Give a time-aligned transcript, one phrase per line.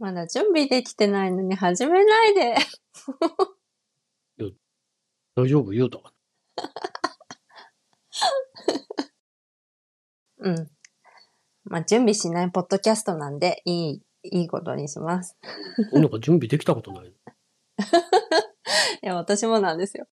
[0.00, 2.56] まだ準備できてないのに始めないで。
[5.36, 5.70] 大丈夫？
[5.70, 5.98] 言うた。
[10.38, 10.70] うん。
[11.64, 15.36] まあ、準備しないポッドキャストなんで、いい、いいことにします。
[15.92, 17.08] なんか準備できたことない。
[19.02, 20.06] いや、私もなんですよ。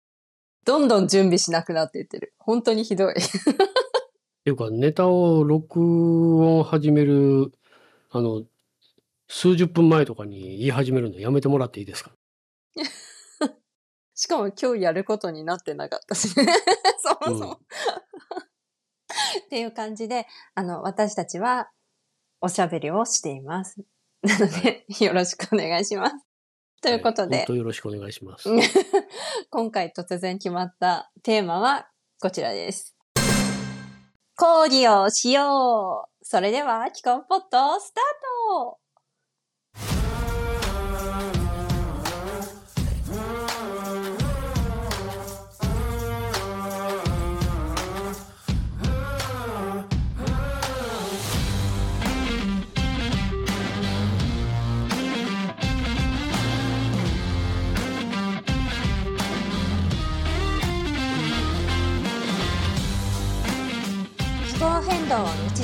[0.64, 2.34] どんどん準備しなくなっていってる。
[2.38, 3.14] 本当にひどい。
[3.14, 5.80] っていうか、ネタを録
[6.44, 7.52] 音始める、
[8.10, 8.44] あの、
[9.28, 12.12] 数十分前とかに言い始めるのやめてもらっていいですか？
[14.14, 16.46] しかも今日やることになってなかったしね。
[17.00, 17.52] そもそも。
[17.52, 21.70] っていう感じで、あの、私たちは
[22.40, 23.80] おしゃべりをしています。
[24.22, 26.16] なので、よろしくお願いします。
[26.82, 28.48] ということで本、当よろしくお願いします。
[29.50, 31.88] 今回突然決まったテーマは
[32.20, 32.96] こちらです。
[34.36, 38.04] 講義をしようそれでは、キコンポットスター
[38.60, 38.77] ト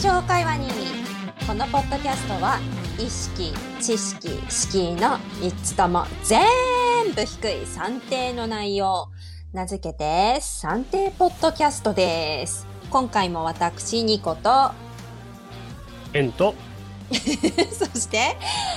[0.05, 0.69] を日常会話に。
[1.47, 2.59] このポッドキャストは
[2.99, 6.43] 意識、知識、敷居の3つとも全
[7.15, 9.09] 部低い算定の内容。
[9.53, 12.67] 名付けて算定ポッドキャストです。
[12.91, 14.73] 今回も私ニコと
[16.13, 16.55] エンと、
[17.11, 18.37] そして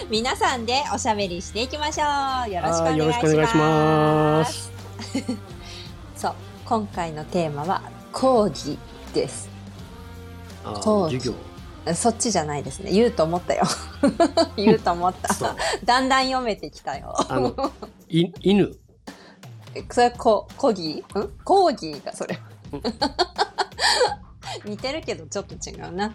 [0.10, 2.06] 皆さんでおしゃべりしていきましょ
[2.48, 2.52] う。
[2.52, 4.72] よろしくお願いします。
[6.16, 7.82] そう今回のテーマは
[8.14, 8.78] 講義
[9.14, 9.57] です
[10.70, 11.94] あー講義授業。
[11.94, 12.92] そっちじゃないですね。
[12.92, 13.64] 言うと思ったよ。
[14.58, 15.56] 言うと思ったそう。
[15.86, 17.16] だんだん読めてきたよ。
[17.30, 17.56] あの、
[18.10, 18.76] い犬。
[19.92, 21.04] それこ、コギ？
[21.08, 21.30] ーん？
[21.46, 22.38] コーギーがそれ
[22.74, 22.82] うん。
[24.70, 26.14] 似てるけどちょっと違うな。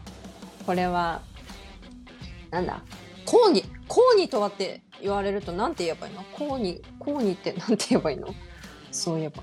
[0.66, 1.22] これは、
[2.50, 2.82] なんだ？
[3.24, 6.22] コーギ、コーニとはって言われるとなんて言えばいいの？
[6.36, 8.28] コーニ、コーニってなんて言えばいいの？
[8.90, 9.42] そういえば。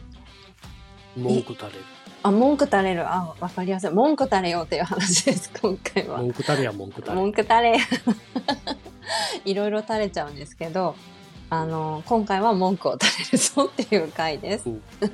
[1.17, 1.79] 文句垂れる。
[2.21, 3.11] あ、文句垂れる。
[3.11, 3.89] あ、わかりやすい。
[3.91, 6.17] 文句垂れようっていう話です、今回は。
[6.17, 7.15] 文句垂れや文句垂れ。
[7.15, 7.77] 文句垂れ
[9.45, 10.95] いろいろ垂れちゃうんですけど
[11.49, 14.69] あの今回は文句を垂れるぞっていう回です。
[14.69, 14.83] うん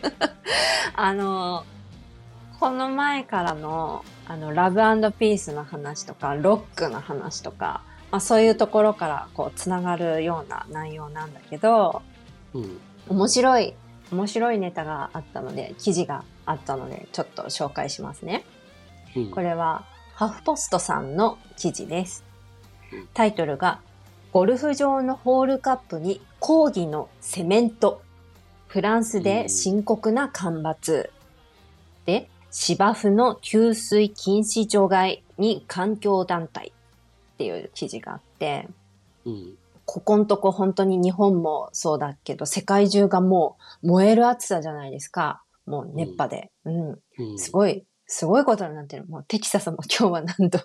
[0.98, 1.66] あの
[2.60, 4.78] この前からのあのラブ
[5.12, 12.02] ピースの話とかロックの話とか、まあ、そういうところからこうつながるような内容なんだけど
[12.54, 12.80] うん。
[13.08, 13.76] 面白い
[14.12, 18.46] 面白いネタがあったので記事があったのでちょっと紹介しますね。
[19.16, 19.32] うん。
[19.32, 19.86] これは
[20.16, 22.24] ハフポストさんの記事です
[22.94, 23.08] うん。
[23.14, 23.82] タイトルが、
[24.32, 28.02] ゴルフ場のホールカップに抗議のセメント。
[28.68, 31.12] フランスで深刻な干ばつ。
[32.06, 36.74] で、芝生の給水禁止除外に環境団体
[37.34, 38.68] っていう記事があって、
[39.26, 39.58] うん。
[39.86, 45.42] ここんとこ本当に日本もそうだけど、世界中がもう燃える暑さじゃないですか。
[45.66, 46.52] もう熱波で。
[46.66, 47.40] うんうん。
[47.40, 49.06] すごい、すごいことになってる。
[49.08, 50.60] もうテキサスも今日は何度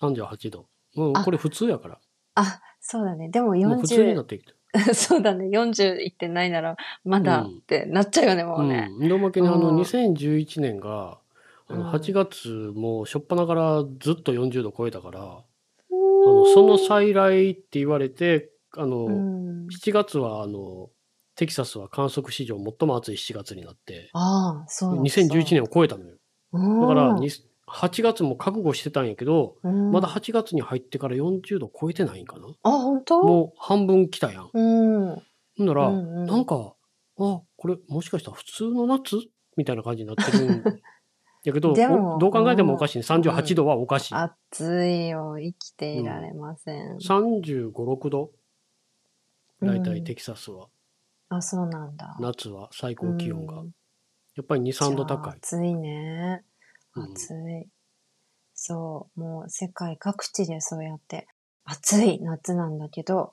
[0.00, 0.66] 38度。
[0.96, 1.98] うん、あこれ普通やから。
[2.34, 3.28] あ、そうだね。
[3.28, 4.54] でももう普通にな40っ、てきた。
[4.94, 5.48] そうだね。
[5.48, 8.88] 40いってないなら、まだうんってなっちゃうよね、もうね。
[8.90, 9.08] うん。
[9.08, 11.18] でおまけにあの、うん2011年が、
[11.68, 15.44] あうんの、8月もう初っ端からずっと40度超えたから、あ
[15.90, 20.90] の、その再来って言われて、あの、うん、7月はあの、
[21.36, 26.16] テキサスは観測史上最も暑い7月になって、ああ、そうなんだ2011年を超えたのよ。
[26.52, 27.28] うんだから、に
[27.68, 32.46] 8月も覚悟してたんやけど、うんまだ8月に入ってから40度超えてないんかな。
[32.62, 33.22] あ、本当？
[33.22, 34.50] もう半分来たやん。
[34.52, 35.10] うん。
[35.10, 35.22] うん
[35.58, 36.74] ほんなら、うんなんか、
[37.18, 39.16] あ、これもしかしたら普通の夏？
[39.56, 40.62] みたいな感じになってるん
[41.44, 43.04] やけど、どう考えてもおかしいね。
[43.04, 44.14] 38度はおかしい。
[44.14, 45.38] 暑いよ。
[45.38, 46.96] 生きていられません。
[46.98, 48.30] 35、6度？
[49.62, 50.68] 大うん体テキサスは。
[51.28, 52.16] あ、そうなんだ。
[52.20, 53.60] 夏は最高気温が。
[53.60, 53.70] うん
[54.36, 55.36] やっぱり2、3度高い。
[55.38, 56.44] 暑いね。
[56.94, 57.68] うん暑い。
[58.52, 59.20] そう。
[59.20, 61.26] もう世界各地でそうやって
[61.64, 63.32] 暑い夏なんだけど、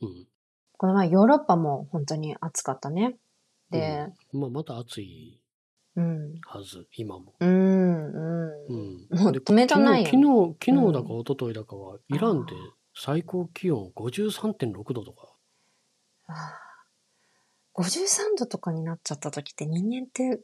[0.00, 0.26] うん。
[0.78, 3.16] この前ヨーロッパも本当に暑かったね。
[3.70, 5.40] で、うんまあまだ暑い
[5.96, 6.34] うん。
[6.46, 7.34] はず、今も。
[7.40, 8.66] うん、うん。
[8.68, 9.18] うん。
[9.18, 12.52] もうで止めどないよ昨日、昨日だかうん一昨日だかは、イランで
[12.94, 15.32] 最高気温53.6度とか。
[16.28, 16.65] ああ
[17.76, 20.40] 53度とかになっちゃった時って人間って、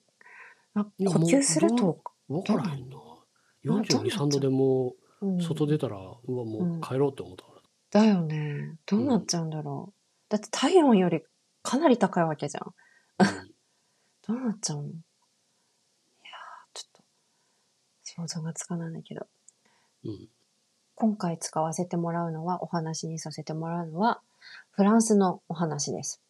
[0.75, 0.83] 呼
[1.29, 2.97] 吸するもと、わからへんな。
[2.97, 3.21] ど
[3.65, 5.43] うなっ42、3度でもうんう？
[5.43, 8.01] 外出たら、うわ、もう帰ろうって思ったから。
[8.03, 8.77] だよね。
[8.87, 9.95] どうなっちゃうんだろう。
[10.29, 11.23] だって体温より
[11.63, 12.75] かなり高いわけじゃん。
[13.19, 13.53] うん
[14.27, 14.89] どうなっちゃうの？
[14.89, 14.95] いやー、
[16.75, 17.03] ちょっと、
[18.03, 19.27] 想像がつかないんだけど。
[20.05, 20.29] うん。
[20.95, 24.21] 今回使わせてもらうのは、お話にさせてもらうのは、
[24.71, 26.21] フランスのお話です。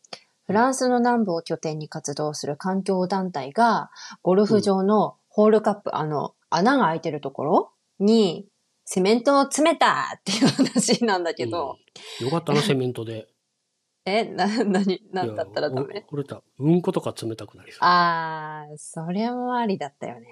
[0.44, 3.90] フランスの南部を拠点に活動する環境団体が、
[4.22, 8.46] ゴルフ場のホールカップ、あの、穴が開いてるところに、
[8.84, 11.78] セメントを詰めたっていう話なんだけど、
[12.20, 13.28] よかったな、セメントで。
[14.04, 16.04] え、な、なに、なんだったらダメ？
[16.10, 17.78] お俺た、うんことか冷たくなりそう。
[17.82, 20.26] あー、それもありだったよね。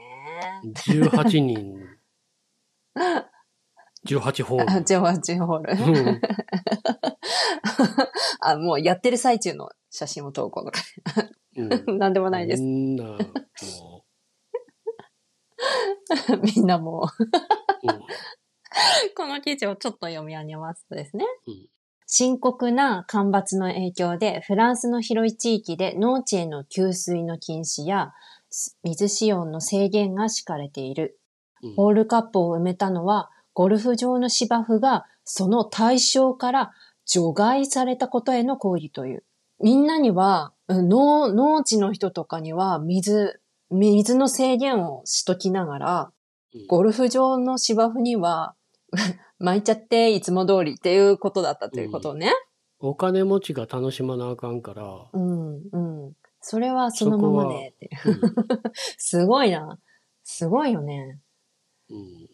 [0.65, 1.79] 18人、
[4.07, 4.85] 18ホーあ、ル。
[4.85, 5.73] ジョージホール。
[5.75, 6.21] うん
[8.41, 10.81] あ、もうやってる最中の写真を投稿とか。
[11.57, 12.63] うん なんでもないです。
[12.63, 13.19] みんな、も
[16.43, 17.23] みんなもう。
[17.23, 17.29] う、
[17.93, 18.01] うん
[19.17, 21.25] この記事をちょっと読み上げますとですね。
[21.47, 21.67] うん
[22.13, 28.13] 深刻な干ばつの影響で、フランスの広い地域で農地への給水の禁止や、
[28.83, 31.21] 水使用の制限が敷かれている。
[31.63, 36.73] うんホールカップを埋めたのは、ゴルフ場の芝生がその対象から
[37.05, 39.25] 除外されたことへの抗議という。
[39.63, 43.39] みんなには、うん農農地の人とかには水、
[43.71, 46.13] 水の制限をしときながら、
[46.55, 48.55] うんゴルフ場の芝生には
[49.39, 52.33] 巻いちゃっていつも通りっていうことだったということをね。
[52.79, 56.13] お金持ちが楽しまなあかんから、うん、うん。
[56.41, 57.91] それはそのままでって。
[58.07, 58.21] うん
[58.97, 59.79] すごいな。
[60.25, 61.21] すごいよね。
[61.91, 62.30] うん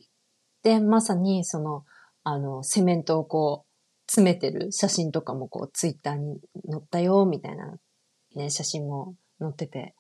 [0.67, 1.85] で、まさにその、
[2.25, 7.77] あの、セメントをこう、詰めてる写真とかもこう、ツイッターに載ったよ、みたいな、
[8.35, 9.95] ね、写真も載ってて、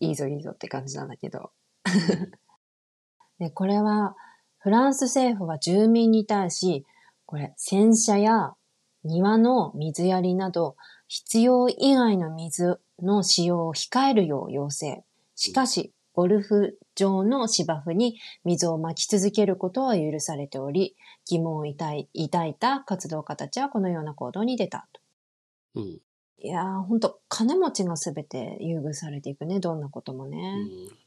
[0.00, 1.52] いいぞいいぞって感じなんだけど。
[3.38, 4.16] で、これは、
[4.58, 6.84] フランス政府は住民に対し、
[7.24, 8.56] これ、洗車や
[9.04, 10.74] 庭の水やりなど、
[11.06, 15.04] 必要以外の水の使用を控えるよう要請。
[15.36, 20.96] しかし、ゴルフ場の芝生に水をまき続けることは許されており、
[21.28, 25.80] 疑問を抱い抱いた活動家たちはこのような行動に出たと。
[25.80, 25.98] うん
[26.40, 30.56] いやー、ほんと、金持ちがすべて優遇されていくね、どんなこともうね。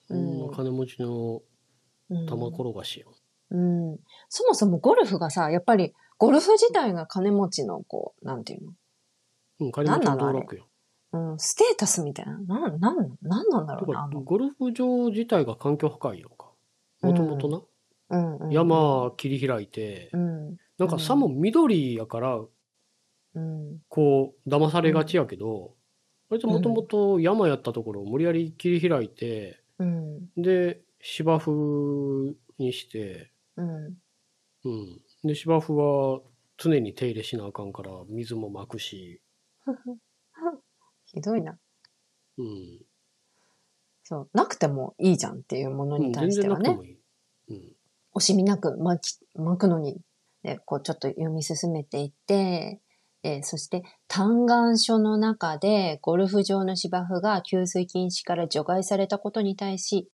[0.09, 1.41] んうんうん金持ちの
[2.09, 3.11] うん玉転がしよ。
[3.49, 3.97] うん。
[4.29, 8.69] そもそもゴルフがさ、やっぱり、ゴルフ自体が金持ちの、こう、なんていう
[9.59, 10.67] うん、金持ちの道楽よ。
[11.13, 12.39] のうん、ステータスみたいな。
[12.39, 14.09] なん、なん、なんなんだろうな。
[14.23, 16.51] ゴルフ場自体が環境破壊よか。
[17.01, 17.61] もともとな、
[18.09, 18.51] うん、うん。
[18.51, 20.57] 山切り開いて、うん。
[20.77, 22.39] なんかさも緑やから、
[23.33, 23.79] うん。
[23.89, 25.75] こう、騙されがちやけど、
[26.29, 30.29] あいつもともと山やったところを無理やり切り開いて、うん。
[30.37, 33.97] で、芝生にして、うん。
[34.63, 35.01] うん。
[35.23, 36.21] で、芝生は
[36.57, 39.21] 常に手入れしなあかんから、水もまくし、
[41.13, 41.57] ひどいな。
[42.37, 42.79] うん。
[44.03, 44.29] そう。
[44.33, 46.77] なくてもいいじゃんっていうものに対してはね。
[48.15, 50.01] 惜しみなく巻き、巻くのに、
[50.43, 52.81] ね、こうちょっと読み進めていって、
[53.23, 60.09] えーそして嘆願書の中でゴルフ場の芝生が給水禁止から除外されたことに対し、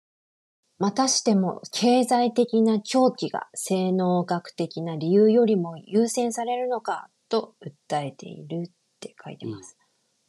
[0.77, 7.53] またしても経済的な狂気が性能学的な理由よりも優先されるのかと
[7.89, 9.77] 訴えているって書いてます。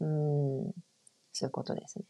[0.00, 0.72] うーん、
[1.32, 2.04] そういうことですね。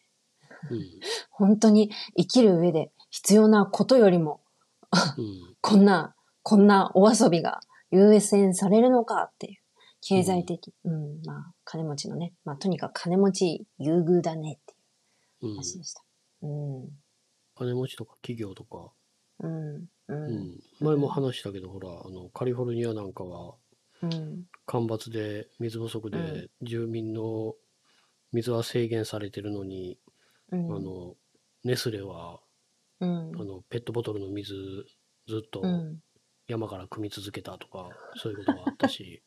[0.70, 0.84] うん。
[1.30, 4.40] 本当に生きる上で必要なことよりも
[5.18, 5.56] うん。
[5.60, 9.58] こんな、こんなお遊びが優先されるのかっていう。
[10.02, 10.72] 経済的。
[10.84, 12.34] うん、まあ、金持ちのね。
[12.44, 14.74] まあ、とにかく金持ち優遇だねって
[15.46, 15.56] いううん。
[15.56, 16.02] 話でした。
[16.42, 16.88] うん。
[17.56, 18.92] 金持ちとか企業とか、
[19.40, 19.76] うん。
[19.76, 19.88] う。
[20.08, 20.60] うんん。
[20.80, 23.54] 前も話したけど、ほら、あの、カリフォルニアなんかは、
[24.02, 24.44] うん。
[24.66, 27.54] 干ばつで水不足うで住民の
[28.36, 29.98] 水は制限されてるのに、
[30.52, 30.76] うん。
[30.76, 31.14] あの
[31.64, 32.40] ネスレは
[33.00, 33.32] うん。
[33.40, 34.54] あのペットボトルの水
[35.26, 35.98] ずっとうん。
[36.46, 39.20] 山から汲み続けたとか、そういうことがあったし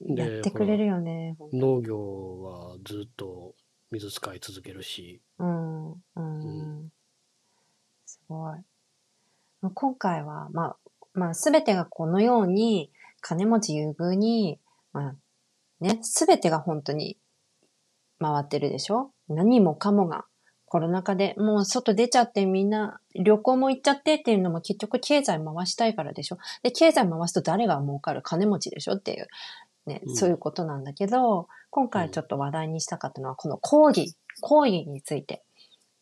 [0.00, 1.36] で やってくれるよね。
[1.52, 3.54] 農業はずっと
[3.90, 5.92] 水使い続けるし、うん。
[5.92, 6.92] うん。
[8.06, 8.58] すごい。
[9.74, 10.76] 今回は、まあ、
[11.12, 14.60] まあ、すべてがこのように、金持ち優遇に、
[14.92, 15.16] まあ、
[15.80, 17.18] ね、すべてが本当に
[18.18, 19.10] 回ってるでしょ？
[19.28, 20.24] 何もかもが。
[20.68, 26.38] コロナ禍でもう外出ちゃってみんな旅行も行っちゃってっていうのも結局経済回したいからでしょ？
[26.62, 28.22] で、経済回すと誰が儲かる？
[28.22, 28.94] 金持ちでしょ？
[28.94, 29.28] っていう、
[29.86, 30.16] ね、うん。
[30.16, 35.44] そういうことなんだけど、今回ちょっと話題にしたかったのはこの抗議、抗議について。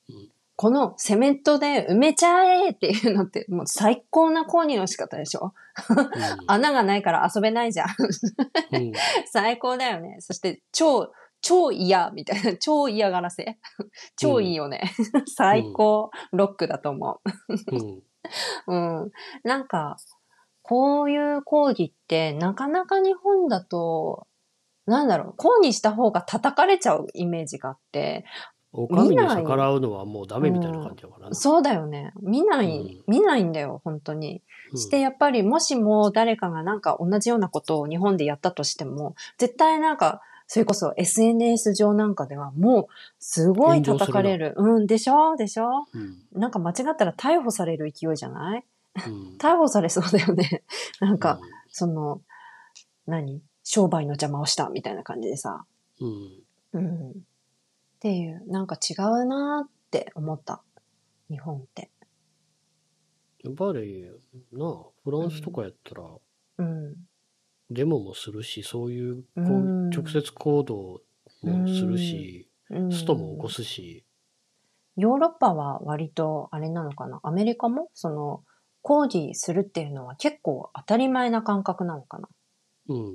[0.09, 5.53] うんこのセメントで埋めちゃえっていうのって、もう最高な抗議の仕方でしょ？
[6.47, 7.89] 穴がないから遊べないじゃん。
[8.73, 8.93] うんうん
[9.27, 10.17] 最高だよね。
[10.21, 13.59] そして、超、超嫌みたいな、超嫌がらせ。
[14.17, 14.83] 超いいよね。
[15.37, 18.03] 最高、ロックだと思うんう。
[18.69, 19.11] うん。
[19.43, 19.97] なんか、
[20.63, 24.27] こういう講義って、なかなか日本だと、
[24.87, 28.25] なんだろう、講義した方が叩かれちゃうイメージがあって、
[28.77, 31.35] お上に逆らうのはもうダメみたいな感じだからな。
[31.35, 32.13] そうだよね。
[32.21, 34.43] 見ない、うん見ないんだよ、本当に。
[34.73, 42.87] うんして、やっぱりもしも誰かがなんか同じようなことを日本でやったとしても、絶対なんか、それこそ SNS 上なんかではもう、
[43.21, 44.55] すごい叩かれる。
[44.57, 45.37] うん、でしょ？
[45.37, 45.87] でしょ？
[45.95, 48.65] うんなんか間違ったら逮捕される勢いじゃない？
[49.07, 50.63] うん逮捕されそうだよね。
[51.01, 52.21] なんか、うんその、
[53.07, 53.41] 何？
[53.63, 55.65] 商売の邪魔をしたみたいな感じでさ。
[56.01, 57.13] うんうん。
[58.05, 60.63] っていう、なんか違うなーって思った。
[61.31, 61.91] 日本って。
[63.43, 64.11] やっぱり
[64.53, 66.03] なあフランスとかやったら
[66.59, 66.95] うん。
[67.71, 69.45] デモもするしそういうこうう
[69.87, 71.01] ん直接行動
[71.43, 74.05] もするしうんストも起こすし
[74.97, 77.21] ヨーロッパは割とあれなのかな？
[77.23, 77.89] アメリカも？
[77.95, 78.43] その、
[78.83, 82.29] 抗議するっていうのは結構当たり前な感覚なのかな？
[82.89, 83.15] うん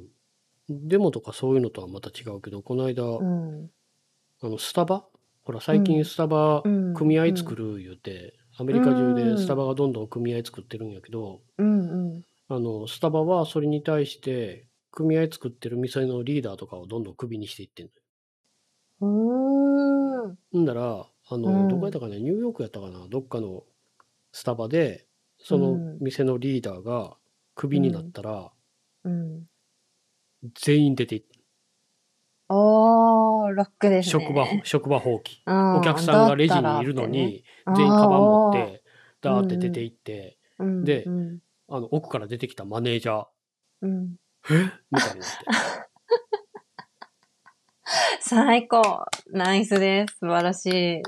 [0.67, 3.69] デモとかそういうのとはまた違うけどこの間うん。
[4.41, 5.05] あのスタバ？
[5.43, 6.93] ほら最近スタバうん。
[6.93, 12.23] 組合作る言うてアメリカ中でスタバがどんどん組合作ってるんやけどうんうん。
[12.47, 18.01] あのスタバはそれに対して組合作ってる店のリーダーとかをどんどんクビにしていってんのよ。
[19.01, 20.37] うーん。
[20.61, 21.67] んだら、あの、うん。
[21.67, 23.63] どこやったかね、ニューヨークやったかな、どっかの
[24.31, 25.97] スタバで、そのうん。
[26.01, 27.17] 店のリーダーが
[27.55, 28.51] クビになったら、
[29.03, 29.45] うん。
[30.55, 31.23] 全員出ていっ
[32.49, 34.23] おー、ロックですね。
[34.25, 35.37] 職場、職場放棄。
[35.45, 37.43] うんお客さんがレジにいるのに、
[37.75, 38.83] 全員カバン持って、
[39.21, 40.37] ダーって出て行って、
[40.83, 41.39] でうん
[41.69, 43.25] あの、奥から出てきたマネージャー、
[43.83, 44.15] うん
[44.49, 44.71] え？
[44.91, 45.35] みたいになって。
[48.21, 49.05] 最高。
[49.31, 50.17] ナイスです。
[50.19, 51.01] 素晴らしい。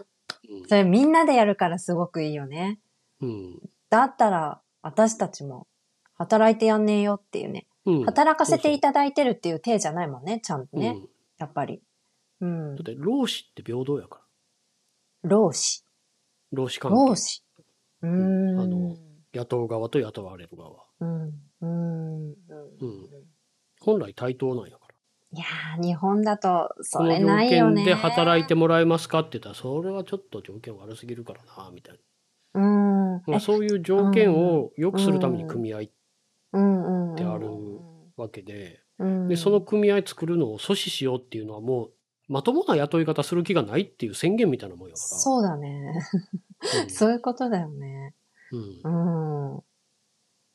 [0.67, 2.79] それみんなでやるからすごくいいよね。
[3.19, 3.59] うん。
[3.89, 5.67] だったら、私たちも
[6.13, 7.67] 働いてやんねえよっていうね。
[7.85, 7.97] うん。
[7.99, 10.89] うん働かせていただいてるっていう体じゃないもんね、ちゃんとね。
[10.89, 11.09] うん
[11.41, 11.81] やっぱり。
[12.39, 12.85] うんだっ。
[12.85, 14.21] て、労使って平等やか
[15.23, 15.29] ら。
[15.29, 15.83] 労使。
[16.51, 16.95] 労使関係。
[16.95, 17.43] 労使。
[18.03, 18.59] うーん。
[18.59, 18.95] あの
[19.33, 20.83] 雇う側と雇われる側。
[20.99, 21.33] うん。
[21.61, 22.29] うん。
[22.29, 22.35] うん。
[23.79, 24.95] 本来対等なんやから。
[25.33, 27.83] いやー、日本だと、それないよね。
[27.83, 31.99] 件で働いてもらえますかって言ったら、それはちょっと条件悪すぎるからな、みたい
[32.53, 33.13] うん。
[33.13, 33.23] な。
[33.25, 35.81] まあ、えそういう条件を良くするために組合っ。
[37.15, 37.47] てある
[38.17, 38.80] わけで、うん。
[39.27, 41.91] で、その組合作るのを阻止しようっていうのはもう、
[42.27, 45.05] まともな雇い方する気がないっていう宣言みたいなもんやから。
[45.05, 45.93] そうだね。
[46.83, 48.13] うん そういうことだよね。
[48.51, 49.63] うんうん。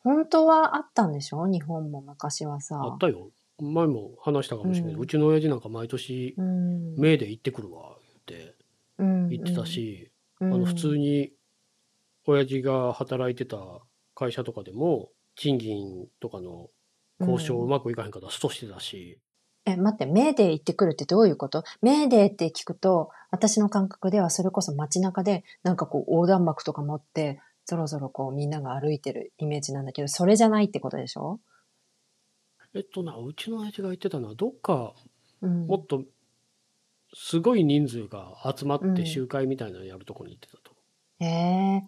[0.02, 1.46] 本当はあったんでしょ？
[1.48, 2.80] 日本も昔はさ。
[2.82, 3.30] あったよ。
[3.58, 6.94] 前も話したかもしれないううんちの親父なんか毎年、うん。
[6.96, 8.54] 目で行ってくるわ、言って
[8.98, 10.10] うん言ってた、し、
[10.40, 11.32] うんあの普通に
[12.26, 13.56] 親父が働いてた
[14.14, 16.68] 会社とかでも賃金とかの
[17.20, 19.18] 交渉うまくいかへんかったらストしてたし、
[19.64, 21.64] え、待って、メーデー行ってくるってどういうこと？
[21.82, 31.40] メーデーって聞くと、私の感覚ではそれこそ街中で、なんかこう横断幕とか持って、ぞろぞろこうみんなが歩いてるイメージなんだけど、それじゃないってことでしょ？
[32.76, 34.94] えっとなうちの親父が言ってたのはどっか
[35.42, 35.66] うん。
[35.66, 36.04] もっと
[37.12, 38.94] すごい人数が集まっうん。
[38.94, 40.76] て集会みたいなのやるとこに行ってたと。
[41.18, 41.82] へえ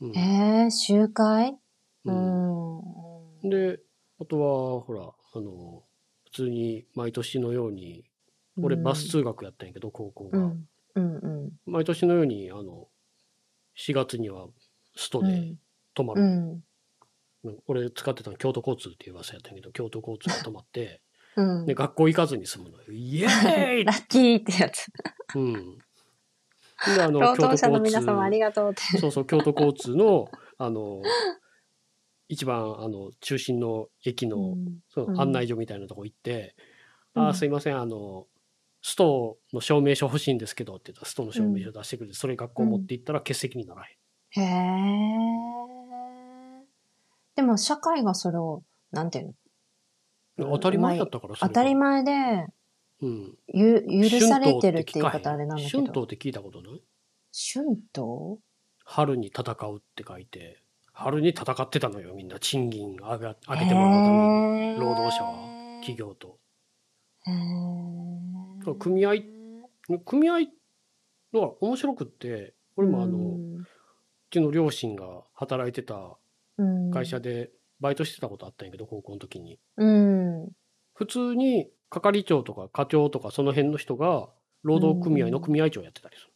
[0.00, 0.10] うん。
[0.12, 1.56] ー、へえ集会？
[2.04, 3.50] ううんん。
[3.50, 3.80] で
[4.20, 5.82] あとはほらあの
[6.24, 8.04] 普通に毎年のように
[8.62, 10.68] 俺バス通学やったんやけど高校が、うん。
[10.94, 11.52] うんうん。
[11.66, 12.88] 毎年のようにあの
[13.76, 14.46] 4月には
[14.96, 15.58] ストでうん。
[15.94, 16.28] 泊まる、うん。
[17.44, 21.00] うん俺使ってたの京都交通っていうバスやったんやけど京都交通が泊まって
[21.36, 21.74] うんで。
[21.74, 24.86] 学校行かずに済むのよイエーイ ラッキーってやつ。
[25.34, 25.78] うん。
[26.94, 28.98] で、あの、 労京都働者の交通、皆様ありがとうって。
[28.98, 31.02] そうそう、京都交通の、あの、
[32.28, 34.80] 一番、あの、中心の駅の、うん。
[34.88, 36.54] その案内所みたいなとこ行って、
[37.14, 37.22] うん。
[37.24, 38.26] ああ、すいません、あの、
[38.82, 44.42] ストの証明書欲しいんですけどって言ったら、ストの証明書出してくれて、それ学校持って行ったら欠席にならへん。
[44.42, 44.46] へ
[46.62, 46.66] え。
[47.36, 49.34] でも社会がそれを、なんていう
[50.38, 50.50] の？
[50.52, 52.46] 当たり前だったから、当たり前で、
[53.02, 53.38] うん。
[53.52, 55.82] ゆ、許されてるって言い方あれなんだけど。
[55.82, 56.82] 春闘って聞いたことない？
[57.54, 58.38] 春闘？
[58.84, 60.62] 春に戦うって書いて、
[60.98, 62.38] 春に戦ってたのよ、みんな。
[62.38, 64.78] 賃金上げ上へげてもらうために。
[64.78, 65.96] ー労働者は企。
[65.96, 66.38] 業と。
[68.78, 69.14] 組合
[70.06, 70.38] 組合
[71.34, 73.66] のは面白くって、俺もあの、う
[74.30, 76.16] ちの両親が働いてた
[76.92, 79.58] 会社でバイトしてたことあったんやけど、高校の時に。
[79.76, 80.48] うん。
[80.94, 84.30] 普通に係長とか課長とかその辺の人が
[84.62, 86.32] 労働組合の組合長やってたりする。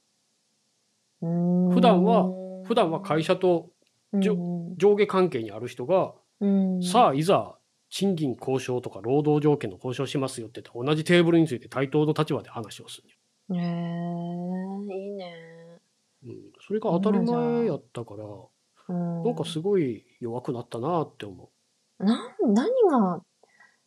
[1.22, 1.70] うん。
[1.70, 2.26] 普段は
[2.66, 3.70] 普段は会社と
[4.12, 7.56] 上下関係にある人が、うん、さあいざ
[7.90, 13.08] 賃金交渉とか労働条件の交渉しますよって言って同じテーブルについて対等の立場で話をする。
[13.56, 15.34] へえいいね。
[16.24, 16.32] うん、
[16.66, 18.24] それが当たり前やったから、
[18.88, 21.50] うん、なんかすごい弱くなったなって思
[21.98, 23.22] なん何が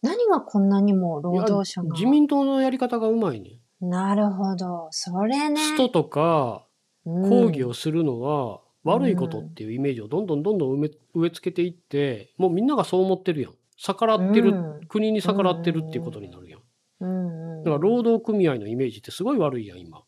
[0.02, 1.24] 何がこんなにもう。
[1.24, 1.88] 労働者が。
[1.88, 3.60] いや自民党のやり方がうまいね。
[3.80, 4.88] なるほど。
[4.92, 5.62] それね。
[5.62, 6.66] ストとか
[7.06, 7.30] うん。
[7.30, 13.54] 抗議をするのは悪いことっていうイメージをどんどんどんどん埋め植え付けていって、もうみんながそう思ってるやん。
[13.78, 14.88] 逆らってる、うん。
[14.88, 17.64] 国に逆らってるっていうことになるやん。
[17.64, 20.04] だから労働組合のイメージってすごい悪いやん、今。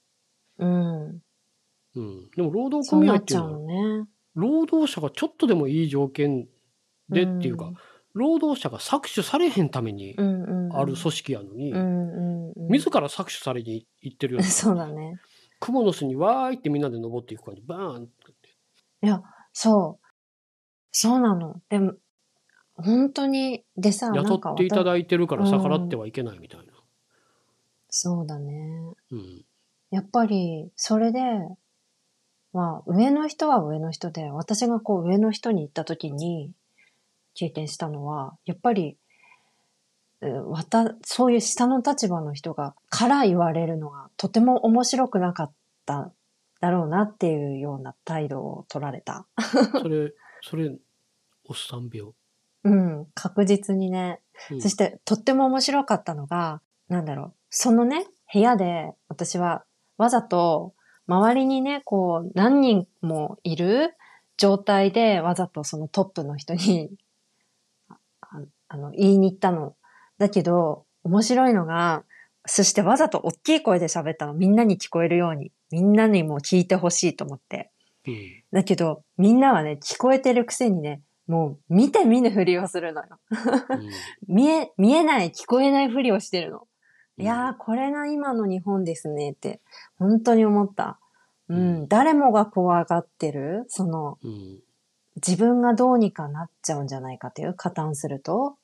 [0.59, 1.21] うん。
[1.95, 2.29] うん。
[2.35, 3.65] でも労働組合なっていうのは、の
[4.01, 4.07] ね。
[4.35, 6.47] 労働者がちょっとでもいい条件
[7.09, 7.71] でっていうか、
[8.13, 10.15] 労働者が搾取されへんために
[10.73, 11.73] ある組織やのに、
[12.69, 14.47] 自ら搾取されに行ってるような。
[14.49, 15.19] そうだね。
[15.59, 18.09] クモの巣にわーいってみんなで登っていく感じ、バーン
[19.13, 19.25] って。
[19.53, 20.05] そう
[20.91, 21.93] そうなのでも
[22.75, 26.73] 本当にでさ雇っていたいだいてるから逆らってはいけないみたいな。
[27.89, 29.45] そうだねうん。
[29.89, 31.21] やっぱり、それで、
[32.51, 36.51] まあ、上の人は上の人で、私がこう上の人に行った時に
[37.33, 38.97] 経験したのは、やっぱり、
[40.21, 45.51] えーわた、そういう下の立場の人がから言われるのがとても面白くなかっ
[45.85, 46.11] た
[46.59, 49.25] だろうなっていうような態度を取られた。
[49.81, 50.75] それ、それ、
[51.47, 52.13] おっさん病。
[52.63, 54.21] うん、確実にね。
[54.51, 59.63] うんそして、とっても面白かったのが、なんだろう、そのね、部屋で、私は
[59.97, 60.73] わざと、
[61.07, 63.95] 周りにね、こう、何人もいる
[64.37, 66.89] 状態で、わざとそのトップの人に、
[68.21, 69.75] ああの、言いに行ったの。
[70.17, 72.03] だけど、面白いのが、
[72.45, 74.33] そしてわざと大きい声で喋ったの。
[74.33, 75.51] みんなに聞こえるように。
[75.71, 77.71] みんなにも聞いてほしいと思って。
[78.07, 78.43] うん。
[78.51, 83.07] だけど、みんなはね、聞こえてるくせにね、もう見て見ぬふりをするのよ。
[83.31, 83.89] うん
[84.33, 86.59] 見え、見えない、聞こえないふりをしてるの。
[86.59, 86.65] うん
[87.17, 89.61] いやー、これが今の日本ですねって、
[89.97, 90.99] 本当に思った。
[91.47, 94.59] うん、うん誰もが怖がってる、その、うん。
[95.25, 98.57] 自分がどうにかなっちゃうんじゃないかという、加担すると、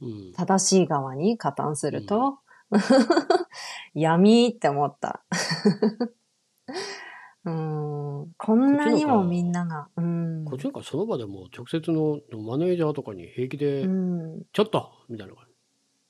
[0.00, 0.32] うん。
[0.32, 2.38] 正しい側に加担すると、
[3.92, 5.22] 闇って思った。
[7.44, 10.44] うん、こんなにもみんなが、うん。
[10.44, 15.54] こっちなんかその場でも直接のマネージャーとかに平気で、うん、ちょっとみたいな感じ。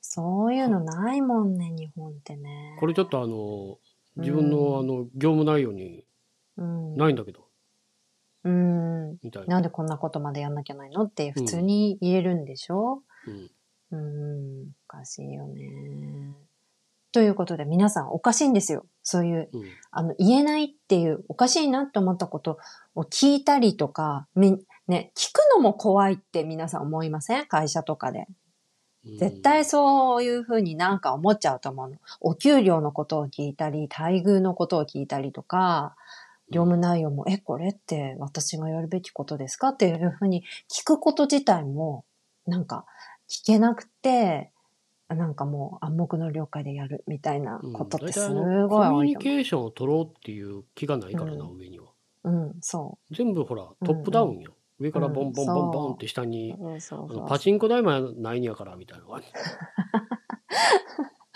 [0.01, 2.77] そういうのないもんね、日本ってね。
[2.81, 3.79] これちょっとあの、
[4.17, 6.05] 自分のあの、業務内容に
[6.57, 7.47] うん、ないんだけど、
[8.43, 9.19] うん。
[9.23, 9.55] みたいな。
[9.55, 13.03] なんでこんなことまでやんなきゃないのって普通に言えるんでしょ？
[13.27, 13.51] うん。
[13.91, 15.61] うん、おかしいよね。
[17.13, 18.85] ということで皆さんおかしいんですよ。
[19.03, 19.63] そういう、うん。
[19.91, 22.59] あの、言えないっていう、おかしいなって思ったこと
[22.95, 27.47] を聞いたりとか、み、ね、聞くのも怖いって皆さん思いません？
[27.47, 28.27] 会社とかで。
[29.19, 31.97] 絶対そういうふうになんか思っちゃうと思うの。
[32.21, 35.97] お給料のことを聞いたり、待遇のことを聞いたりとか、
[36.51, 39.69] 業務内容も、え、これって私がやるべきことですか？
[39.69, 42.05] っていうふうに聞くこと自体も、
[42.47, 42.85] なんか
[43.31, 44.51] 聞けなくて、
[45.15, 49.17] なんかもう暗黙の了解でやるみたいなうんことってす大体あごいのコミュニ。
[49.17, 51.87] ケーションを取ろうっていう気がないからな、うん上には。
[52.25, 54.53] うん、そ全部ほら、トップダウンよ。
[54.79, 56.27] 上からボンボンボンボンって下う。
[56.27, 56.55] に、
[57.27, 59.29] パチンコ台もないんやから、みたいな感じ。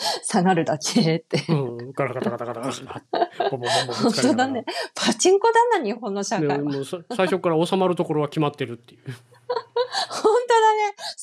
[0.25, 1.45] 下がるだけって。
[1.49, 3.51] うん、ガラガタガタガタガタ。
[3.51, 4.65] ボンボンボンボン本当だね。
[4.95, 6.85] パチンコだな、日本の社会は。
[7.17, 9.01] 最初から収まるところは決まってるっていう。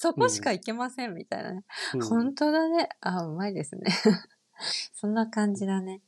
[0.01, 1.63] そこしか行けません、みたいなね。
[1.93, 2.87] うん本当だね。
[3.01, 3.81] あ、うまいですね。
[4.95, 6.01] そんな感じだね。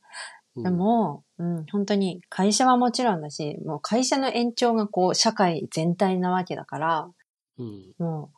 [0.56, 7.10] うんでも、うん、本当に会社はもちろんだし、もう会社の延長がこう、社会全体なわけだから、
[7.58, 8.30] うんも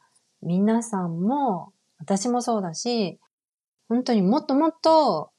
[0.42, 3.20] う、皆さんも、私もそうだし、
[3.88, 5.30] 本当にもっともっと、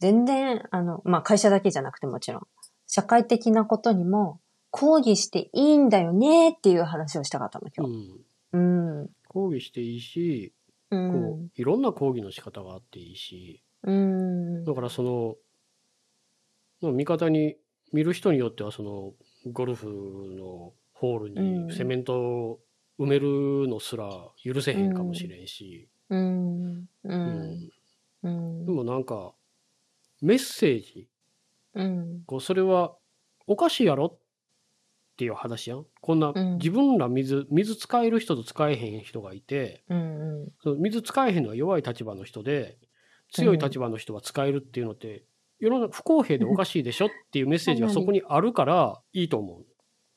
[0.00, 2.42] 全然、あの、まあ、会社だけじゃなくてもちろん、
[2.86, 4.38] 社会的なことにも、
[4.70, 8.18] 抗議していいんだよねっていう話をしたかったの、う今日。
[8.18, 9.10] んうん。
[9.32, 10.52] 抗議していいし、
[10.90, 10.96] う。
[10.96, 14.64] こうんいろんな抗議の仕方があっていいし、うん。
[14.64, 15.36] だからその、
[16.80, 17.56] まあ見方に、
[17.92, 19.12] 見る人によってはその、
[19.52, 22.60] ゴルフのホールうんにセメントを
[22.98, 24.08] 埋めるのすら
[24.42, 26.74] 許せへんかもしれんし、うん。
[26.74, 26.88] う。
[27.04, 27.70] うん
[28.22, 28.66] うん。
[28.66, 29.34] でもなんか、
[30.20, 31.08] メッセージ、
[31.74, 32.22] うん。
[32.26, 32.96] こうそれは
[33.46, 34.18] おかしいやろ
[35.22, 35.86] っっていう話やん。
[36.00, 42.78] こんな、うん自分ら水、水使える人と使えへん人がいて、うんうその水使えへんのは弱い立場の人で、
[43.32, 45.24] 強い立場の人は使えるっていうのって、
[45.60, 49.62] 世の中不公平でおかしいでしょっていうメッセージがそこにあるからいいと思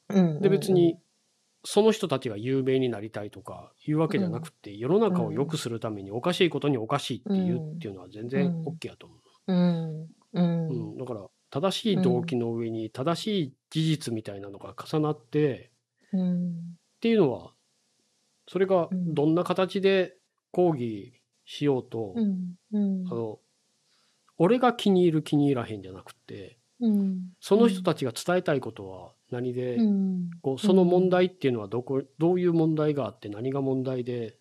[0.10, 0.22] う。
[0.22, 0.42] ん。
[0.42, 0.98] で、別に、
[1.64, 9.16] その人たちが有名になりたいとかいうわけじゃなくて、世の中を良くするためにおかしいことにおかしいって言うっていうのは全然うん OK やと思
[9.48, 10.02] うん。
[10.02, 10.42] うう。
[10.42, 10.70] ん。
[10.70, 15.70] うん、だから、正しい動機の上に正しい事実みたいなのが重なって、
[16.14, 16.50] うん。
[16.50, 16.52] っ
[17.02, 17.52] ていうのは、
[18.48, 20.16] それがうんどんな形で
[20.52, 22.56] 抗議しようと、うん。
[22.72, 23.14] うんあ。
[23.14, 23.40] の、
[24.38, 27.34] 俺が気に入る気に入らへんじゃなくて、うん。
[27.42, 30.30] その人たちが伝えたいことは何で、うん。
[30.42, 34.38] こうその問題っていうのはどこ、どういう問題があって何が問題で、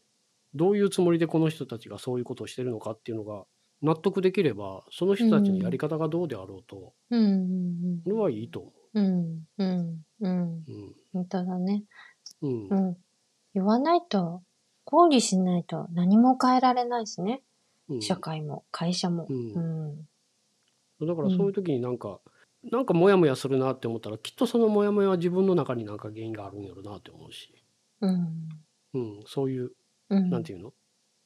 [0.54, 3.46] どういうつもりでこの人たちがそういうことをしてるのかっていうのが
[3.82, 8.00] 納得できれば、その人たちのやり方がどうであろうと、うん。
[8.04, 8.83] それはいいと思うん。
[8.94, 9.42] うん。
[9.58, 10.04] うん。
[10.20, 10.28] う。
[10.28, 10.64] うん。
[11.12, 11.84] 本当だね。
[12.42, 12.74] うんう。
[12.92, 12.96] ん。
[13.54, 14.42] 言わないと、
[14.84, 17.42] 抗議しないと何も変えられないしね。
[17.88, 19.26] うん社会も、会社も。
[19.28, 20.08] ううんん。
[21.00, 22.20] だからそういう時になんか、
[22.70, 27.54] なんかモヤモヤするなって思ったら、きっとそのモヤモヤは自分の中になんか原因があるんやろなって思うし、
[28.00, 28.48] うん。
[28.94, 29.72] うん、そういう、
[30.10, 30.30] うん。
[30.30, 30.72] なんていうの？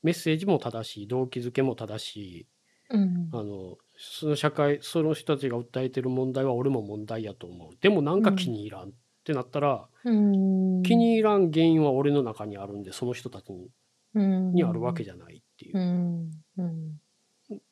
[0.03, 2.47] メッセージも正しい、動機づけも正しい、
[2.91, 3.29] うん。
[3.33, 7.73] あの、その社会、その人たちが訴えてる問題は俺も問題やと思う。
[7.81, 8.93] でもなんか気に入らんっ
[9.25, 10.83] てなったら、うん。
[10.85, 13.71] 気に入らん原因は俺の中にあるんで、その人たちに
[14.15, 16.31] うんにあるわけじゃないっていう。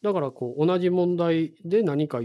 [0.03, 2.21] だからこう同じ問題で何か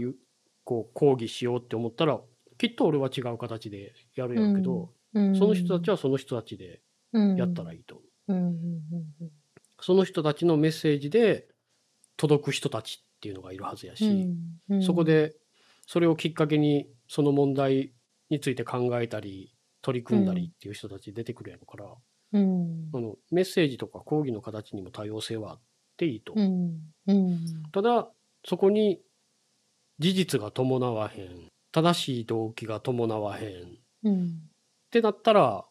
[0.64, 2.20] こう抗議しようって思ったら
[2.58, 5.36] きっと俺は違う形でやるやけど、うん。
[5.36, 7.84] その人たちはその人たちでやったらいい。
[7.84, 8.54] と思う。
[9.80, 11.46] その人たちのメッセージで
[12.16, 14.28] 届く人たちっていうのがいるはずやし、
[14.68, 14.82] うん。
[14.82, 15.32] そこ、で
[15.86, 17.92] それをきっかけにその問題
[18.30, 21.84] について考えたり取り組んだりっていう人たち出てくるやろから、
[22.32, 22.90] うん。
[22.92, 25.60] あのメッセージとか抗議の形にも多様性はあっ
[25.96, 26.34] ていいと。
[27.72, 28.08] ただ
[28.44, 29.00] そこに
[30.00, 33.52] 事実が伴わへん正しい動機が伴わへんっ
[34.04, 34.40] うん。
[34.90, 35.64] てなったら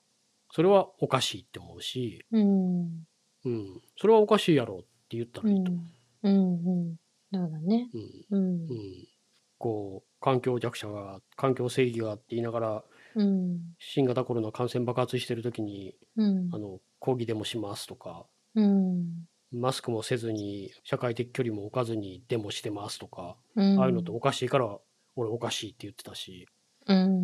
[0.52, 3.06] それはおかしいって思うし、うん。
[3.44, 5.82] うん、それはおかしいやろって言ったらいいと思
[6.24, 6.34] うん。
[6.34, 6.96] うん。
[7.34, 7.89] そうだね。
[7.94, 8.36] う。
[8.36, 8.74] うんうんう。
[8.74, 9.08] ん、
[9.58, 12.84] こう環境弱者が環境正義がって言いながら
[13.15, 13.60] うん。
[13.80, 16.58] 新型コロナ感染爆発してる時にうんあ。
[16.58, 19.28] の抗議でもしますとかうん。
[19.52, 23.80] マスクもせずに社会的距離も置かずにデモしてますとか、うん。
[23.80, 24.78] ああいうのっておかしいから
[25.15, 26.48] 俺おかしいって言ってたし
[26.88, 27.24] うん。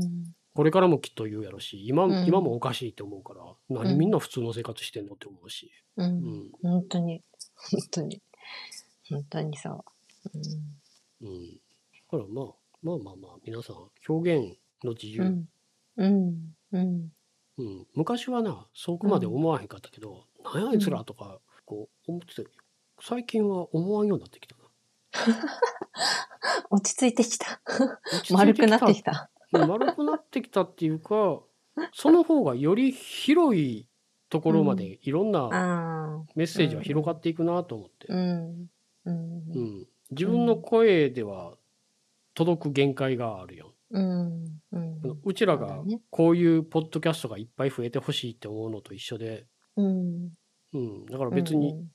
[0.54, 6.04] これからもきっと言うやろし今,、うん今もおかしいって思うから何みんな普通の生活してんのって思うし、う。
[6.04, 7.24] うんん本当に。
[7.56, 8.22] 本当に。
[9.10, 9.86] 本当にそう。
[11.22, 11.60] うん、だ
[12.10, 12.46] からまあ
[12.84, 15.46] まあまあまあ皆さん表現の自由、うん。
[15.98, 16.56] うん。
[16.72, 17.12] うん。
[17.58, 22.50] うん昔はなそこまで思わへんかったけど、なんやあいつらとかこう思ってたけど
[23.02, 24.64] 最近は思わんようになってきたな。
[26.70, 27.62] 落ち着いてきた。
[28.32, 29.32] 丸くなってきた。
[29.52, 31.42] 丸くなってきたっていうか
[31.94, 33.88] その方がより広い
[34.30, 36.26] ところまでいろんな。
[36.36, 38.68] メッセージは広がっていくなと思って、うん。
[39.06, 39.44] うん。
[39.56, 41.54] うん、自分の声では
[42.34, 43.74] 届く限界があるよ。
[43.92, 44.44] うん。
[44.72, 45.02] うん。
[45.24, 50.30] うちらがこういうポッドキャストがいっぱい増えてほしいって思うのと一緒で、うん。
[50.74, 51.88] うん、だから別に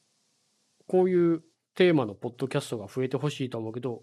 [0.87, 1.43] こういう
[1.75, 4.03] テーマのポッドキャストが増えてほしいと思うけど、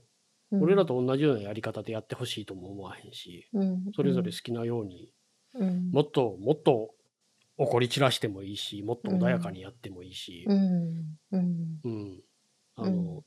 [0.51, 5.11] うん、俺らと同じようなやり方でやってほしいとも思わへんし、うん、それぞれ好きなように、
[5.55, 6.91] うん、もっともっと
[7.57, 12.21] 怒り散らしてもいいし、もっと穏やかにやってもいいし、うん、うん、うん、
[12.77, 13.23] あの、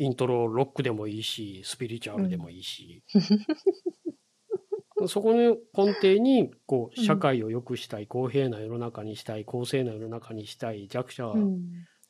[0.00, 3.02] イントロロックでもいいし、スピリチュアルでもいいし、
[5.06, 7.04] そこの根底にこううん。
[7.04, 11.60] 社会を良くしたい、公平な世の中にしたい公正な世の中にしたい弱者は、うん、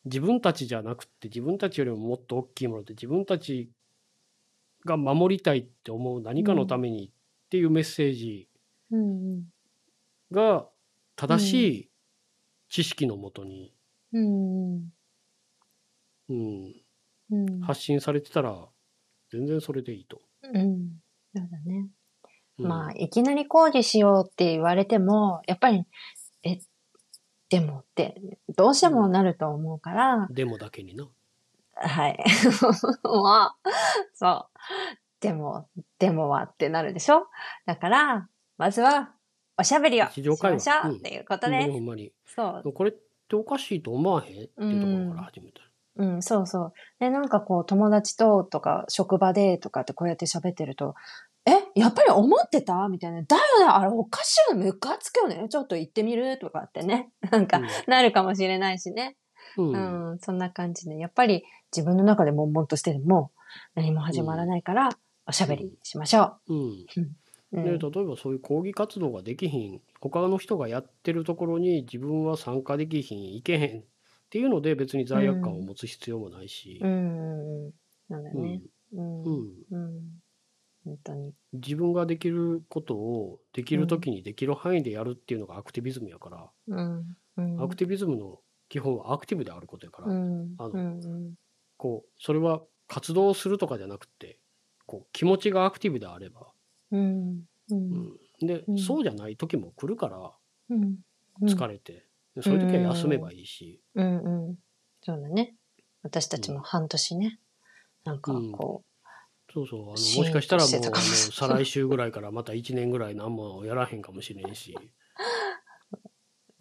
[0.04, 3.70] 自分たちじゃなくて自分たちよりももっと大きいもので自分たち
[4.84, 8.50] が守りたいって思う何かのためにっていうメッセージ
[8.92, 9.44] うん、
[10.32, 10.66] が
[11.16, 11.90] 正しい
[12.68, 13.72] 知識のもとに、
[14.12, 14.26] うん、う
[14.76, 14.90] ん、
[16.28, 16.74] うん、
[17.62, 18.56] 発信されてたら
[19.30, 20.20] 全然それでいいと。
[20.42, 21.00] うん、
[21.34, 21.88] そうだね。
[22.58, 25.84] うんまあ、いきなり工事しようって言われても、やっぱり、
[26.42, 26.58] え、
[27.48, 28.20] でもって、
[28.54, 31.08] どうしてもなると思うから、デモだけにな。
[31.74, 32.18] はい。
[33.02, 33.70] まあ、
[34.12, 34.60] そう。
[35.20, 37.28] でも、でもはってなるでしょ？
[37.64, 39.14] だから、まずは、
[39.56, 42.12] おしゃべりをしましょううんっていうことほんまにでほんまに。
[42.26, 42.34] す。
[42.34, 42.72] そう。
[42.74, 42.94] これっ
[43.28, 44.44] ておかしいと思わへん？
[44.44, 45.62] っていうところから始めた。
[45.96, 46.72] うん、そうそう。
[46.98, 50.94] で、なんかこう、友達ととか、職場でとかってこうやって喋ってると、
[51.46, 52.88] え、やっぱり思ってた？
[52.88, 53.22] みたいな。
[53.22, 55.46] だよね、あれおかしいよね、ムカつくよね。
[55.48, 56.38] ちょっと行ってみる？
[56.38, 57.10] とかってね。
[57.30, 59.16] なんか、なるかもしれないしね。
[59.56, 59.68] うん。
[59.68, 59.78] うう
[60.12, 60.98] んん、そんな感じで。
[60.98, 63.32] やっぱり自分の中で悶々としてても、
[63.74, 64.90] 何も始まらないから、
[65.26, 66.56] おしゃべりしましょうん。
[66.56, 66.86] う。
[66.96, 67.16] うん
[67.52, 73.84] で例えばそういう抗議活動ができひん他の人がやってるところに自分は参加できひん行けへんっ
[74.30, 76.78] っていうので別に罪悪感を持つ必要もないし。
[76.80, 77.72] う、ん、うん、う
[78.08, 78.42] だうん。
[78.42, 78.62] ね。
[78.92, 79.26] うん、う
[79.72, 80.02] うん、ん。
[80.84, 81.32] 本当に。
[81.52, 88.38] 自分ができることをできる時にできる範囲でやるっていうのがアクティビズムやから、うん、アクティビズムの
[88.68, 91.00] 基本はアクティブであることやから、あの、
[91.76, 94.38] こうそれは活動するとかじゃなくて
[94.86, 96.52] こう気持ちがアクティブであれば、
[96.92, 98.16] うん、う、ん、
[98.46, 100.32] で、そうじゃない時も来るから。
[101.42, 102.06] 疲れて、
[102.42, 104.56] そういう時は休めばいいし、うん、うん。
[105.02, 105.54] そうだね。
[106.02, 107.40] 私たちも半年ね。
[108.04, 108.84] なんかこ
[109.52, 114.78] そうそうあのもしかしたらもうとしてたかもあの再来週ぐらいからまた1年ぐらい何もやらへんかもしれんし、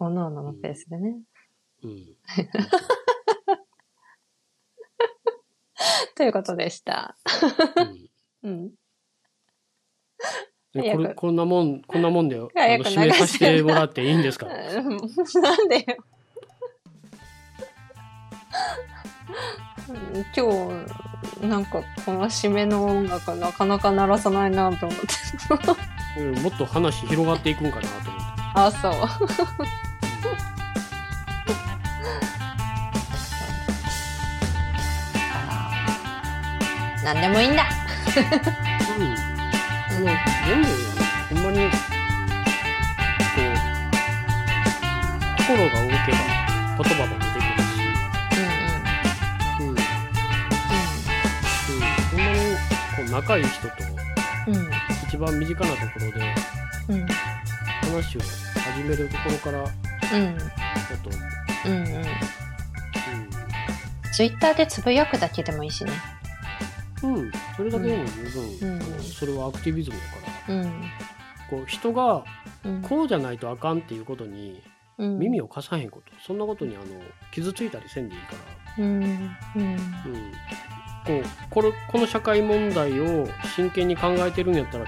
[0.04, 1.20] おのおののペースでね。
[1.82, 2.16] うん、
[6.16, 7.16] ということでした。
[7.76, 8.10] うん
[8.42, 8.74] うん。
[10.72, 14.46] これこんなもんこんなもんであの締めさせてもらっていいんですか？
[14.46, 14.86] う ん
[15.42, 15.84] なんでよ。
[19.88, 19.96] うん
[20.36, 20.84] 今
[21.42, 25.06] 日、なんかこの締めの音楽なかなか鳴らさないなと思って。
[26.20, 28.20] うんもっと話広がっていくんかなと思って。
[28.54, 28.92] あ、そう。
[37.04, 37.64] なんでもいいんだ。
[38.98, 39.16] うん、
[40.50, 40.72] 全部ほ
[41.36, 41.70] んまにこう
[45.38, 46.18] 心が動けば
[46.76, 47.64] 言葉も出てくるし、
[49.60, 49.76] うんうん、ほ
[52.16, 52.34] んまに
[52.96, 53.74] こう仲いい人と
[54.48, 54.70] うんうん。
[55.06, 56.34] 一番身近なところで
[56.88, 57.06] うん。
[57.06, 59.70] 話を始めるところからだ
[60.12, 60.36] うん。
[60.36, 60.44] と
[61.10, 61.16] 思
[61.66, 61.68] う。
[61.68, 61.74] うん。
[61.76, 61.86] うん。
[64.12, 65.92] ツイッターでつぶやくだけでもいいしね。
[67.02, 70.82] うん、うん、それだけでも十分、うんそれはアクティビズムだからうん。
[71.50, 72.24] こう人が
[72.64, 72.82] うん。
[72.82, 74.62] こうじゃないとあかんっていうことに
[74.98, 76.84] うん耳を貸さへんこと、そんなことにあの
[77.32, 78.34] 傷ついたりせんでいいか
[78.78, 78.84] ら。
[78.84, 79.02] うん。
[79.02, 79.06] うん。
[79.06, 79.78] うん、
[81.06, 84.84] こうこれこの社会問題を真剣に考えてるんやったら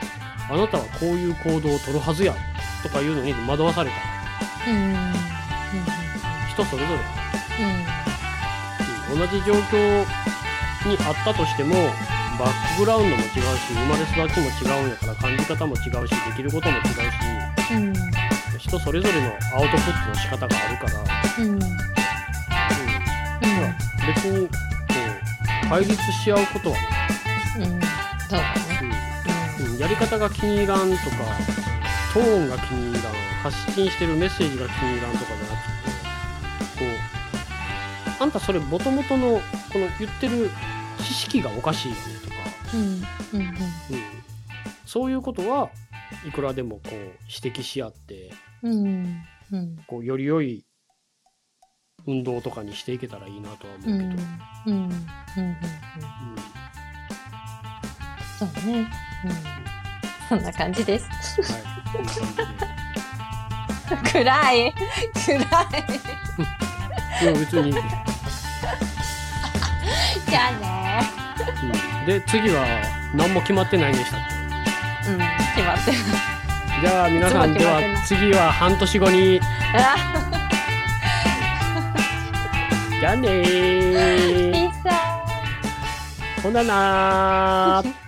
[0.50, 2.34] あなたはこういう行動を取るはずや
[2.82, 4.02] とかいうのに惑わされたら
[4.68, 5.12] うん。
[6.50, 7.74] 人それぞれ、うん。
[7.76, 8.02] うん
[9.12, 10.06] 同じ状況
[10.86, 11.74] にあったとしても
[12.38, 17.92] バックグラウンドも違うし生まれ育ちも違うんやから感じ方も違うしできることも違うしうん。
[18.58, 21.50] 人それぞれのアウトプットの仕方があるから、うん。
[21.52, 21.58] うん
[24.06, 26.76] 別にこう対立し合うことは
[27.58, 27.80] ない、うん。
[28.28, 28.80] そうだね。
[29.58, 31.02] うんうんやり方が気に入らんとか
[32.14, 36.84] トーンが気に入らん発信してるメッセージが気に入らんとかじゃなくてこ
[38.20, 39.40] うあんたそれもともとの
[39.72, 40.71] この言ってる知
[41.32, 42.36] 識がおかしいよねとか、
[42.74, 42.80] うん。
[43.40, 43.46] うん。
[43.46, 43.54] うん、
[44.84, 45.70] そういうことは
[46.26, 49.22] いくらでもこう指摘し合ってうん。
[49.50, 49.76] うん。
[49.86, 50.66] こうより良い
[52.06, 54.02] 運動とかにしていけたらいいなとは思うけど、うん。
[54.02, 54.20] うんうん。
[54.66, 54.80] うん。
[54.80, 54.96] うん。
[58.38, 58.90] そうだね。
[59.24, 59.32] うん。
[60.28, 61.06] そんな感じです。
[61.42, 62.36] はいこんな感じ
[64.10, 64.12] で。
[64.22, 64.74] 暗い。
[65.24, 65.44] 暗い。
[67.22, 67.76] いや別に、うん、
[70.28, 70.81] じゃあね。
[72.06, 72.64] で次は
[73.14, 74.20] 何も決まってないんでしたっ
[75.08, 75.18] うん。
[75.18, 75.92] 決まって
[76.80, 79.40] じゃあ皆さんでは次は半年後に。
[79.74, 79.96] あ、
[82.98, 84.52] じゃあねー。
[84.52, 84.90] ピザ。
[86.42, 87.92] ほななー